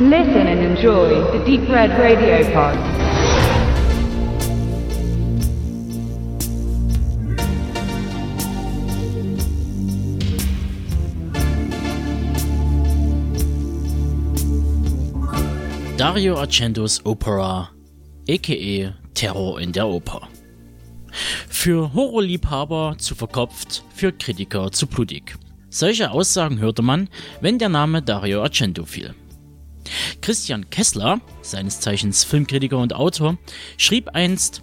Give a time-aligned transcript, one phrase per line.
[0.00, 2.76] Listen and enjoy the Deep Red Radio Pod.
[15.96, 17.70] Dario Argentos Opera,
[18.28, 18.94] a.k.a.
[19.14, 20.28] Terror in der Oper.
[21.48, 25.36] Für Horrorliebhaber zu verkopft, für Kritiker zu blutig.
[25.70, 27.08] Solche Aussagen hörte man,
[27.40, 29.12] wenn der Name Dario Argento fiel.
[30.20, 33.38] Christian Kessler, seines Zeichens Filmkritiker und Autor,
[33.76, 34.62] schrieb einst,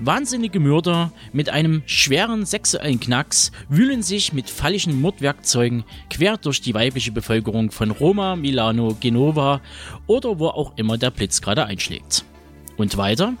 [0.00, 6.74] Wahnsinnige Mörder mit einem schweren sexuellen Knacks wühlen sich mit fallischen Mordwerkzeugen quer durch die
[6.74, 9.60] weibliche Bevölkerung von Roma, Milano, Genova
[10.08, 12.24] oder wo auch immer der Blitz gerade einschlägt.
[12.76, 13.34] Und weiter?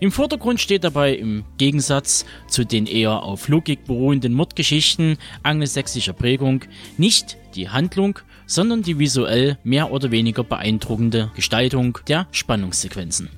[0.00, 6.64] Im Vordergrund steht dabei im Gegensatz zu den eher auf Logik beruhenden Mordgeschichten angelsächsischer Prägung
[6.98, 13.30] nicht die Handlung, sondern die visuell mehr oder weniger beeindruckende Gestaltung der Spannungssequenzen.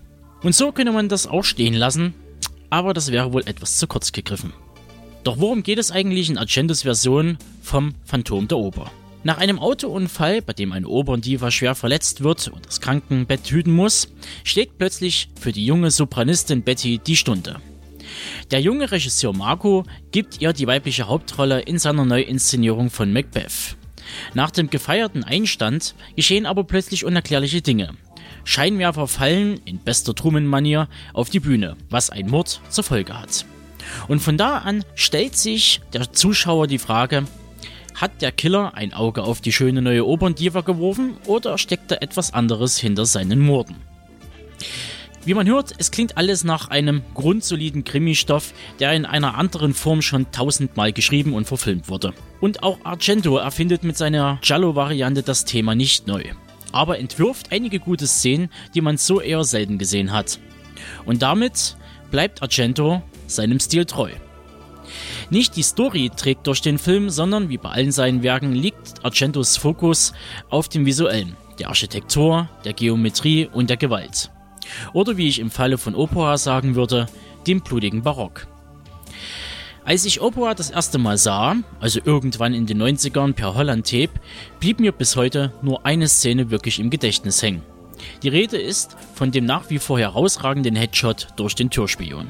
[0.43, 2.15] Und so könnte man das auch stehen lassen,
[2.71, 4.53] aber das wäre wohl etwas zu kurz gegriffen.
[5.25, 8.91] Doch worum geht es eigentlich in Argentos Version vom Phantom der Oper?
[9.25, 14.09] Nach einem Autounfall, bei dem eine Operndiva schwer verletzt wird und das Krankenbett hüten muss,
[14.45, 17.57] schlägt plötzlich für die junge Sopranistin Betty die Stunde.
[18.53, 23.77] Der junge Regisseur Marco gibt ihr die weibliche Hauptrolle in seiner Neuinszenierung von Macbeth.
[24.35, 27.91] Nach dem gefeierten Einstand geschehen aber plötzlich unerklärliche Dinge.
[28.45, 33.45] Scheinwerfer fallen in bester Truman-Manier auf die Bühne, was ein Mord zur Folge hat.
[34.09, 37.25] Und von da an stellt sich der Zuschauer die Frage,
[37.95, 42.35] hat der Killer ein Auge auf die schöne neue Operndiva geworfen oder steckt da etwas
[42.35, 43.77] anderes hinter seinen Morden?
[45.27, 50.01] Wie man hört, es klingt alles nach einem grundsoliden Krimi-Stoff, der in einer anderen Form
[50.01, 52.15] schon tausendmal geschrieben und verfilmt wurde.
[52.41, 56.23] Und auch Argento erfindet mit seiner Giallo-Variante das Thema nicht neu,
[56.71, 60.39] aber entwirft einige gute Szenen, die man so eher selten gesehen hat.
[61.07, 61.77] Und damit
[62.13, 64.13] bleibt Argento seinem Stil treu.
[65.31, 69.57] Nicht die Story trägt durch den Film, sondern wie bei allen seinen Werken liegt Argentos
[69.57, 70.13] Fokus
[70.51, 74.31] auf dem Visuellen, der Architektur, der Geometrie und der Gewalt.
[74.93, 77.07] Oder wie ich im Falle von Opera sagen würde,
[77.47, 78.47] dem blutigen Barock.
[79.85, 84.11] Als ich Opera das erste Mal sah, also irgendwann in den 90ern per Holland-Tape,
[84.59, 87.63] blieb mir bis heute nur eine Szene wirklich im Gedächtnis hängen.
[88.25, 92.27] Die Rede ist von dem nach wie vor herausragenden Headshot durch den Türspion.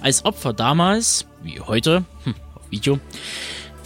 [0.00, 2.98] Als Opfer damals, wie heute, hm, auf Video,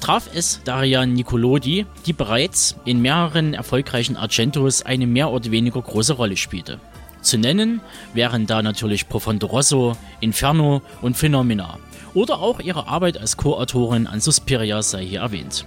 [0.01, 6.13] traf es Daria Nicolodi, die bereits in mehreren erfolgreichen Argentos eine mehr oder weniger große
[6.13, 6.81] Rolle spielte.
[7.27, 7.81] Zu nennen
[8.15, 11.81] wären da natürlich Profondo Rosso, Inferno und Phenomena.
[12.15, 15.67] Oder auch ihre Arbeit als Co-Autorin an Suspiria sei hier erwähnt.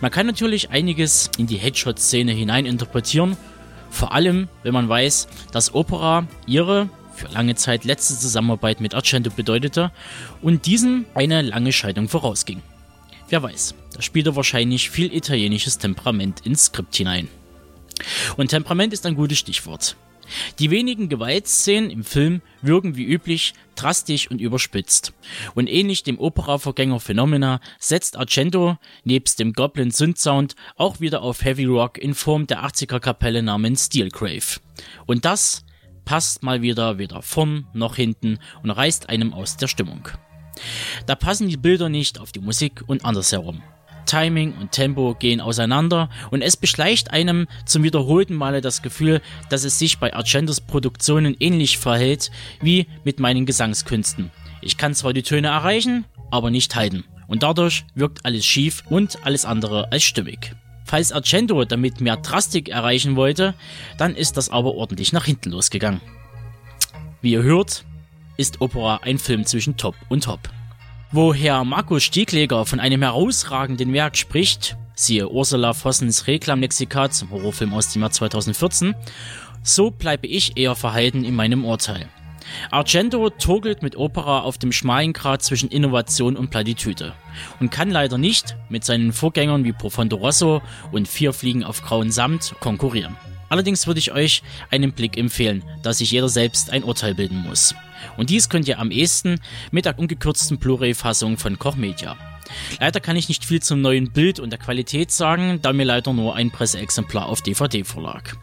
[0.00, 3.36] Man kann natürlich einiges in die Headshot-Szene hineininterpretieren,
[3.90, 9.30] vor allem wenn man weiß, dass Opera ihre für lange Zeit letzte Zusammenarbeit mit Argento
[9.30, 9.90] bedeutete
[10.40, 12.62] und diesen eine lange Scheidung vorausging.
[13.28, 17.26] Wer weiß, da spielte wahrscheinlich viel italienisches Temperament ins Skript hinein.
[18.36, 19.96] Und Temperament ist ein gutes Stichwort.
[20.58, 25.12] Die wenigen Gewaltszenen im Film wirken wie üblich drastisch und überspitzt.
[25.54, 31.44] Und ähnlich dem Opera-Vorgänger Phenomena setzt Argento nebst dem Goblin Synth Sound auch wieder auf
[31.44, 34.60] Heavy Rock in Form der 80er Kapelle namens Steelgrave.
[35.06, 35.64] Und das
[36.04, 40.08] passt mal wieder weder vorn noch hinten und reißt einem aus der Stimmung.
[41.06, 43.62] Da passen die Bilder nicht auf die Musik und andersherum.
[44.10, 49.64] Timing und Tempo gehen auseinander und es beschleicht einem zum wiederholten Male das Gefühl, dass
[49.64, 54.32] es sich bei Argentos Produktionen ähnlich verhält wie mit meinen Gesangskünsten.
[54.62, 59.24] Ich kann zwar die Töne erreichen, aber nicht halten und dadurch wirkt alles schief und
[59.24, 60.56] alles andere als stimmig.
[60.84, 63.54] Falls Argento damit mehr Drastik erreichen wollte,
[63.96, 66.00] dann ist das aber ordentlich nach hinten losgegangen.
[67.22, 67.84] Wie ihr hört,
[68.36, 70.40] ist Opera ein Film zwischen Top und Top.
[71.12, 77.74] Wo Herr Markus Stiegleger von einem herausragenden Werk spricht, siehe Ursula Vossens Reklamlexikat zum Horrorfilm
[77.74, 78.94] aus dem Jahr 2014,
[79.64, 82.08] so bleibe ich eher verhalten in meinem Urteil.
[82.70, 87.12] Argento turgelt mit Opera auf dem schmalen Grad zwischen Innovation und Plattitüde
[87.58, 92.12] und kann leider nicht mit seinen Vorgängern wie Profondo Rosso und Vier Fliegen auf grauen
[92.12, 93.16] Samt konkurrieren.
[93.48, 97.74] Allerdings würde ich euch einen Blick empfehlen, da sich jeder selbst ein Urteil bilden muss.
[98.16, 102.16] Und dies könnt ihr am ehesten mit der ungekürzten Blu-ray-Fassung von Koch Media.
[102.78, 106.12] Leider kann ich nicht viel zum neuen Bild und der Qualität sagen, da mir leider
[106.12, 108.34] nur ein Presseexemplar auf DVD vorlag.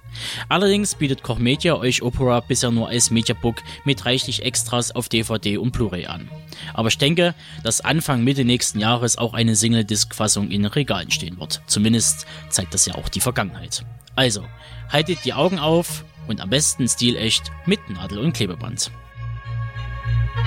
[0.50, 5.58] Allerdings bietet Koch Media euch Opera bisher nur als Mediabook mit reichlich Extras auf DVD
[5.58, 6.30] und Blu-ray an.
[6.74, 11.62] Aber ich denke, dass Anfang Mitte nächsten Jahres auch eine Single-Disc-Fassung in Regalen stehen wird.
[11.68, 13.86] Zumindest zeigt das ja auch die Vergangenheit.
[14.16, 14.44] Also,
[14.90, 18.92] haltet die Augen auf und am besten stilecht mit Nadel und Klebeband.